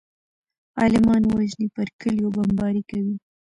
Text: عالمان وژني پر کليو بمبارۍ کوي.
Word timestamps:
عالمان 0.79 1.21
وژني 1.35 1.67
پر 1.75 1.87
کليو 2.01 2.33
بمبارۍ 2.35 2.81
کوي. 2.89 3.15